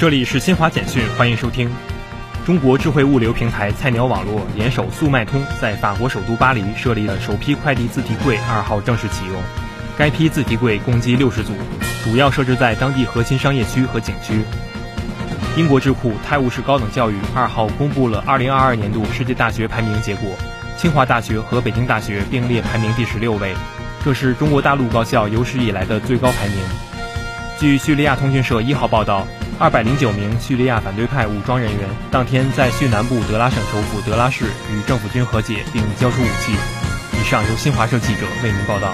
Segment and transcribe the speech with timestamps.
[0.00, 1.70] 这里是新华简讯，欢迎收听。
[2.46, 9.34] 中国智慧物流平台菜鸟网络联手速卖通，在法国首都巴黎设立了首批快递自提柜二号正式启用。
[9.98, 11.52] 该批自提柜共计六十组，
[12.02, 14.40] 主要设置在当地核心商业区和景区。
[15.54, 20.30] 英国智库泰晤士高等教育二号公布了二零二二年度世界大学排名结果，
[20.78, 23.54] 清华大学和北京大学并列排名第十六位，
[24.02, 26.56] 这是中国大陆高校有史以来的最高排名。
[27.58, 29.28] 据叙利亚通讯社一号报道。
[29.60, 36.54] 二百零九名叙利亚反对派武装人员当天在叙南部德拉省首府德拉市与政府军和解，并交出武器。
[37.20, 38.90] 以上由新华社记者为您报道。